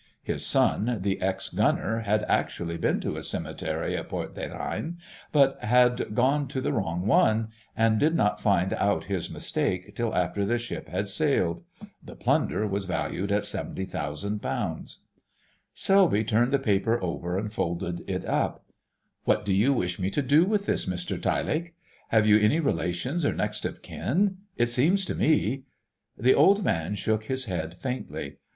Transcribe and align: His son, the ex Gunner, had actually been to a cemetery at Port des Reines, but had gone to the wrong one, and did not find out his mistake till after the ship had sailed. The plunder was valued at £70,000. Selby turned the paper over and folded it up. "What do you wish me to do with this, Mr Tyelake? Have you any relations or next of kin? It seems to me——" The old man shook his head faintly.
His 0.23 0.43
son, 0.43 0.97
the 1.01 1.21
ex 1.21 1.49
Gunner, 1.49 1.99
had 1.99 2.23
actually 2.27 2.75
been 2.75 2.99
to 3.01 3.17
a 3.17 3.21
cemetery 3.21 3.95
at 3.95 4.09
Port 4.09 4.33
des 4.33 4.49
Reines, 4.49 4.99
but 5.31 5.63
had 5.63 6.15
gone 6.15 6.47
to 6.47 6.59
the 6.59 6.73
wrong 6.73 7.05
one, 7.05 7.49
and 7.77 7.99
did 7.99 8.15
not 8.15 8.41
find 8.41 8.73
out 8.73 9.03
his 9.03 9.29
mistake 9.29 9.95
till 9.95 10.15
after 10.15 10.43
the 10.43 10.57
ship 10.57 10.89
had 10.89 11.07
sailed. 11.07 11.61
The 12.03 12.15
plunder 12.15 12.65
was 12.65 12.85
valued 12.85 13.31
at 13.31 13.43
£70,000. 13.43 14.97
Selby 15.75 16.23
turned 16.23 16.51
the 16.51 16.57
paper 16.57 16.99
over 16.99 17.37
and 17.37 17.53
folded 17.53 18.03
it 18.09 18.25
up. 18.25 18.65
"What 19.25 19.45
do 19.45 19.53
you 19.53 19.71
wish 19.71 19.99
me 19.99 20.09
to 20.09 20.23
do 20.23 20.45
with 20.45 20.65
this, 20.65 20.87
Mr 20.87 21.21
Tyelake? 21.21 21.75
Have 22.07 22.25
you 22.25 22.39
any 22.39 22.59
relations 22.59 23.23
or 23.23 23.33
next 23.33 23.65
of 23.65 23.83
kin? 23.83 24.37
It 24.57 24.69
seems 24.69 25.05
to 25.05 25.13
me——" 25.13 25.65
The 26.17 26.33
old 26.33 26.63
man 26.65 26.95
shook 26.95 27.25
his 27.25 27.45
head 27.45 27.75
faintly. 27.75 28.37